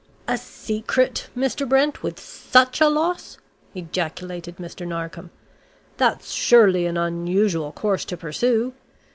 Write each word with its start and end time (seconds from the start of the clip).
"A 0.27 0.35
secret, 0.35 1.29
Mr. 1.37 1.69
Brent, 1.69 2.01
with 2.01 2.19
such 2.19 2.81
a 2.81 2.89
loss!" 2.89 3.37
ejaculated 3.75 4.57
Mr. 4.57 4.87
Narkom. 4.87 5.29
"That's 5.97 6.31
surely 6.31 6.87
an 6.87 6.97
unusual 6.97 7.71
course 7.71 8.03
to 8.05 8.17
pursue. 8.17 8.73